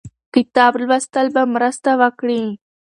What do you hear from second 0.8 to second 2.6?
لوستل به مرسته وکړي.